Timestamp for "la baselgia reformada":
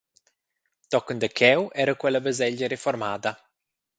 2.13-3.31